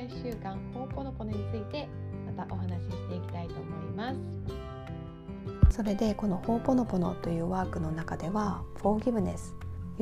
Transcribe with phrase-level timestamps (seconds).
[0.00, 1.86] 癒し習慣ホーポノポノについて
[2.26, 9.52] またお話ししていきたいと思いますそれでこのホーポノポノというワークの中では Forgiveness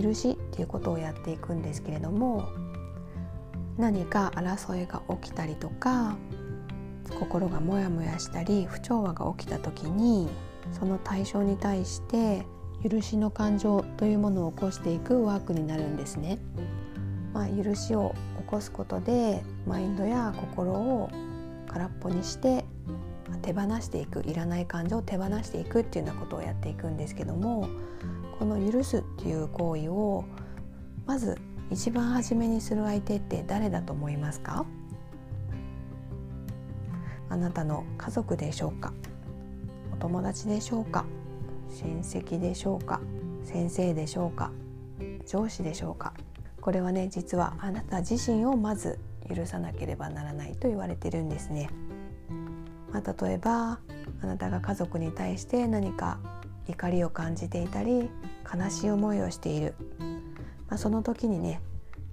[0.01, 2.49] 許しっていうことをやっていくんですけれども
[3.77, 6.17] 何か争いが起きたりとか
[7.19, 10.29] 心がモヤモヤしたり不調和が起きた時に
[10.73, 12.47] その対象に対して
[12.89, 16.39] 許しの感情というものを起こしていくワークになるんですね。
[17.33, 18.15] まあ、許しを
[18.49, 21.11] こすことでマインドや心を
[21.69, 22.65] 空っぽにして
[23.43, 27.69] 手放していくいらない感情を手放していくっていうようなことをやっていくんですけども
[28.39, 30.25] この許すっていう行為を
[31.05, 31.39] まず
[31.71, 34.65] 一番初めにする相手って誰だと思いますか？
[37.29, 38.95] あなたの家族でしょうか？
[39.93, 41.05] お友達でしょうか？
[41.69, 43.03] 親戚でしょうか？
[43.45, 44.51] 先生でしょうか？
[45.27, 46.15] 上司でしょうか？
[46.61, 48.99] これはね実はあなた自身をまず
[49.35, 51.71] 許さなければならないと言われてるんですね。
[52.93, 53.81] まあ、例えば
[54.23, 56.19] あなたが家族に対して何か
[56.67, 58.11] 怒りを感じていたり
[58.53, 59.75] 悲しい思いをしている、
[60.69, 61.61] まあ、その時にね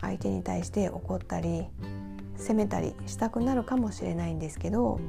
[0.02, 1.66] 相手に対して怒ったり
[2.36, 5.00] 責めたりしたくなるかもしれないんですけど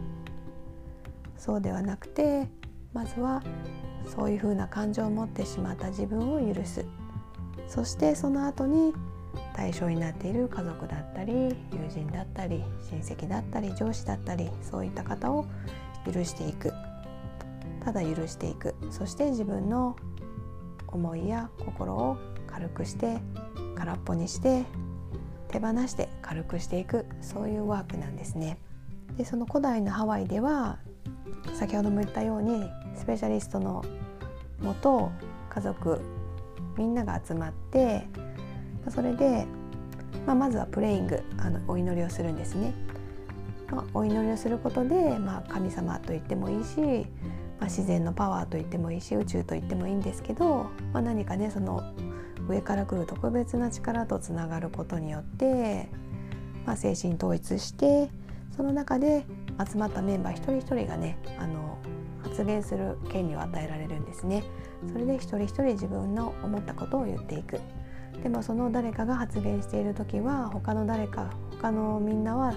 [1.37, 2.49] そうではなくて
[2.93, 3.43] まずは
[4.07, 6.87] そういうふうな感情を持ってしまった自分を許す
[7.69, 8.95] そしてその後に
[9.57, 11.57] 対象になっている家族だったり友
[11.89, 15.47] 人だったり親戚だったり上司だったりそういった方を
[16.05, 16.73] 許していく。
[17.83, 18.75] ただ許していく。
[18.91, 19.97] そして自分の
[20.89, 23.19] 思いや心を軽くして
[23.77, 24.65] 空っぽにして
[25.49, 27.07] 手放して軽くしていく。
[27.23, 28.59] そういうワークなんですね。
[29.17, 30.79] でその古代のハワイでは
[31.55, 33.83] 先ほども言ったようにスペシャリストの
[34.61, 35.11] もと
[35.49, 36.01] 家族
[36.77, 38.07] みんなが集まって
[38.91, 39.47] それで、
[40.27, 42.73] まあ、まずはプレイングあのお祈りをするんですね。
[43.71, 46.81] まあ、お祈りをすることで、まあ、神様と言ってもいいし、
[47.59, 51.83] まあ、自然のパワーと言ってもいいし宇宙と言ってもいいんですけど、まあ、何かねその
[52.49, 55.89] 上から来る特別な力とつながることによって、
[56.65, 58.09] まあ、精神統一して
[58.57, 59.25] その中で
[59.69, 61.79] 集まったメンバー一人一人がねあの
[62.23, 64.45] 発言する権利を与えられるんですね。
[64.93, 67.61] それで一人一人自分の思ったことを言っていく。
[68.23, 72.55] でもその誰かが発言している時は他の誰か他のみんなは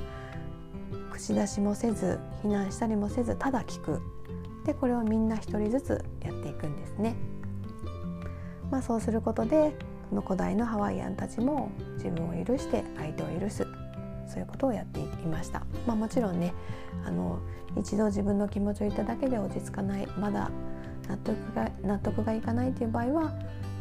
[1.12, 4.02] 口出しもせず非難したりもせずただ聞く
[4.66, 7.16] でこれをみんな一人ずつやっていくんですね。
[8.72, 9.76] まあ、そうすることで
[10.10, 13.66] この古代のハワイアンたちも自分を許して相手を許す
[14.28, 15.66] そういうことをやっていました。
[15.88, 16.54] まあ、もちろんね
[17.06, 17.40] あの
[17.76, 20.52] 一度自分の気持ちを言っただけで落ち着かないまだ
[21.08, 23.34] 納得が納得がいかないという場合は、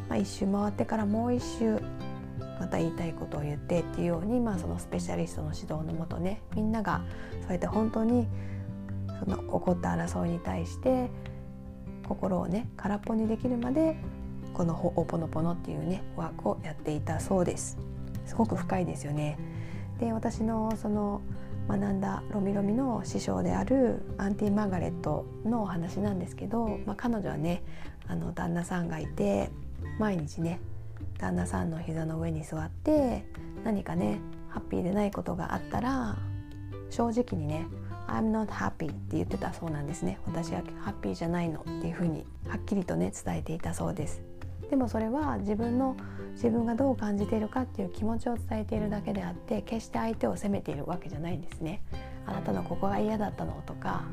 [0.09, 1.79] まあ、一周回ってからもう一周
[2.61, 7.03] また言いたいことを言ってっていうように、まあ、そのスペシャリストの指導のもとねみんなが
[7.43, 8.27] そうやって本当に
[9.21, 11.09] その起こった争いに対して
[12.07, 13.97] 心をね空っぽにできるまで
[14.55, 17.79] このほおぽのぽのっていうねワークをやっていたそうです。
[18.27, 19.39] すごく深いですよね。
[20.01, 21.23] で私のその
[21.69, 27.63] 学んだロミロミの師匠であるアンティ・マーガレットのお話なんですけど、まあ、彼女はね
[28.07, 29.51] あの旦那さんがいて
[29.99, 30.61] 毎日ね
[31.19, 33.25] 旦那さんの膝の上に座って
[33.65, 36.17] 何かねハッピーでないことがあったら
[36.91, 37.67] 正直にね
[38.09, 40.19] 「I'm not happy」って言ってたそうなんですね。
[40.27, 44.23] 私はハッピーじゃないのっていうふうにはっきりとね伝えていたそうです。
[44.71, 45.97] でもそれは自分の
[46.33, 51.83] 自分がどう感じているかっていう気持ちを伝えているだけであって決して相手を責めているわけじゃないんですね。
[52.27, 54.05] あなたのここが嫌だったのとか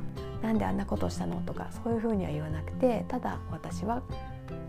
[0.42, 4.02] 何であんなことしたのとかそういうふうには言わなくてただ私は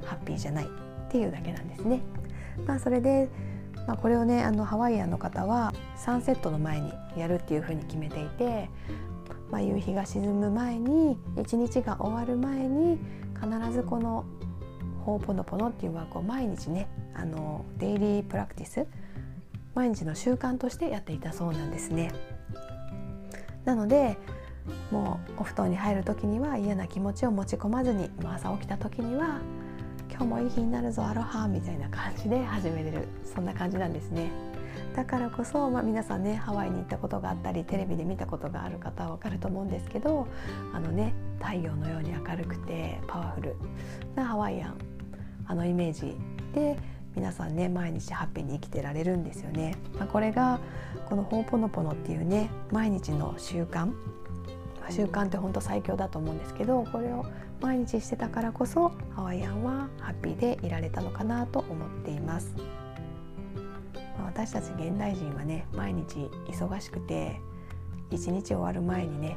[0.04, 0.85] ハッピーじゃない。
[1.06, 2.00] っていうだけなんですね。
[2.66, 3.28] まあ、それで、
[3.86, 8.70] まあ、これをねあのハワイアンの方はサンセットの前にやるっていうふうに決めていて、
[9.50, 12.98] まあ、夕日が沈む前に一日が終わる前に
[13.34, 14.24] 必ずこの
[15.04, 18.86] ホーポノポノっていうワークを毎日ねあのデイリープラクティス
[19.74, 22.10] 毎日の習慣としてやっていたそうなんですね。
[23.64, 24.16] なので
[24.90, 29.40] もうお布団に入る時には嫌な気持ちを持ち込まずに朝起きた時には
[30.18, 34.30] 今日もいい日になるぞアロハみたいな感じで始めれるそんな感じなんですね。
[34.94, 40.26] だからこそ、まあ、皆さんねハワイに行ったことがあったりテレビで見たことがある方は分かると思うんですけど
[40.72, 43.56] あのね太陽のように明るくてパワフル
[44.14, 44.78] なハワイアン
[45.48, 46.16] あのイメージ
[46.54, 46.78] で
[47.14, 49.74] 皆さんね毎日ハッピーに生きてられるんですよね。
[49.98, 50.60] まあ、これが
[51.10, 53.92] このホーポノポノっていうね毎日の習慣
[54.90, 57.26] 習慣って本当最強だと思うんですけどこれを
[57.60, 62.54] 毎日してたからこそハワイアンはハッピーでいられたのかなと思っています。
[64.24, 67.40] 私たち現代人はね毎日忙しくて
[68.10, 69.36] 一日終わる前にね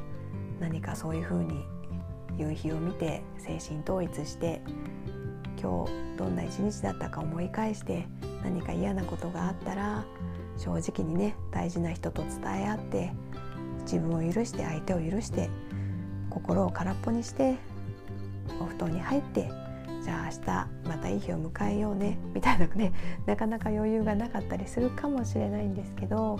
[0.60, 1.64] 何かそういう風に
[2.36, 4.60] 夕日を見て精神統一して
[5.60, 8.06] 今日どんな一日だったか思い返して
[8.42, 10.04] 何か嫌なことがあったら
[10.56, 13.12] 正直にね大事な人と伝え合って
[13.82, 15.50] 自分を許して相手を許して
[16.28, 17.56] 心を空っぽにして
[18.60, 19.50] お布団に入って
[20.02, 22.92] じゃあ明日またいい日を迎えようねみたいなね
[23.26, 26.38] なかなか余裕がなかったりするかもしれないんですけど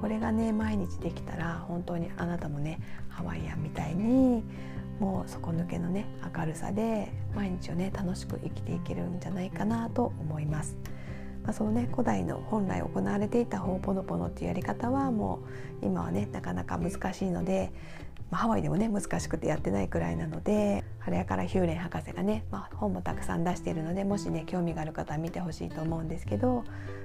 [0.00, 4.42] これがね毎日できたら本当にあなたもねハワイアンみたいに
[4.98, 6.06] もう底抜けのね
[6.36, 10.76] 明るさで毎日をね楽しく生きていけるんじゃないかなと思います。
[11.46, 15.40] まあ、そのね古代の本来行われていたホーポノポノっていうやり方はも
[15.80, 17.72] う今はねなかなか難しいので、
[18.32, 26.64] まあ、ハワイでもね難しくてやってないくらいなので晴れからヒューレン博士がね、まあ、本もたくさん出しているのでもしね興味がある方は見てほしいと思うんですけど、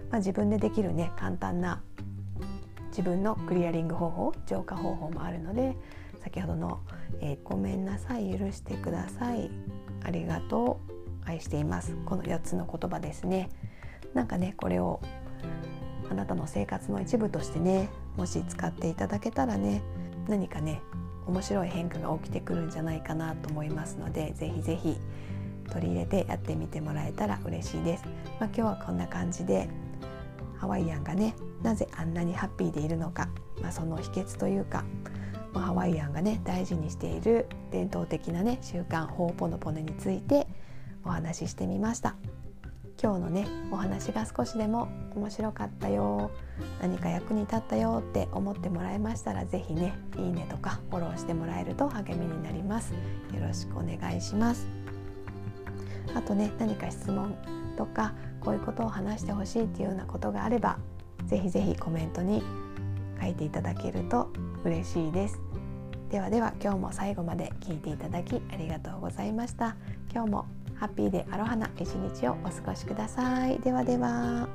[0.09, 1.83] まあ、自分でできるね簡単な
[2.89, 5.77] 自分のクリアリング方法浄化方法もあるので
[6.23, 6.81] 先ほどの、
[7.19, 9.51] えー、ごめんなさい許してください
[10.03, 13.49] ありがとう愛していますこの4つの言葉ですね。
[14.13, 14.99] なんかねこれを
[16.09, 19.81] あなたの生活の一部としてねもし使っていただけたらね
[20.27, 20.81] 何かね
[21.27, 24.97] 面白い変化が起きてくるんじゃないかなと思いますのでぜひぜひ
[25.71, 28.03] 取り入れてやってみてもらえたら嬉しいです。
[28.39, 29.69] まあ、今日はこんな感じで
[30.57, 31.33] ハワイアンがね
[31.63, 33.29] なぜあんなにハッピーでいるのか、
[33.61, 34.83] まあ、その秘訣というか、
[35.53, 40.47] まあ、ハワイアンがね大事にしている伝統的なね習慣ホーポノポネについて
[41.05, 42.15] お話ししてみました。
[43.01, 46.29] 今日のねお話が少しでも面白かったよ
[46.79, 52.93] 何か役に立ったよって思ってもらえましたら是非ねいいねとかフォローしてもらえると励みになります。
[53.33, 54.67] よろしくお願いします。
[56.13, 57.35] あとね何か質問
[57.75, 60.77] とかこういうことを話してほしいっていうようなことがあれば
[61.25, 62.43] 是非是非コメントに
[63.19, 64.31] 書いていただけると
[64.63, 65.39] 嬉しいです。
[66.11, 69.75] ではでは今日も最後まで聞いていただきありがとうございました。
[70.13, 70.45] 今日も
[70.81, 73.59] ハッピーでアロハな一日をお過ごしください。
[73.59, 74.49] ではでは。